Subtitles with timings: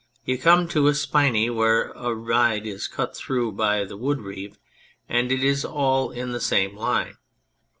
[0.25, 4.57] You come to a spinney where a ride is cut through by the wood reeve,
[5.07, 7.17] and it is all in the same line.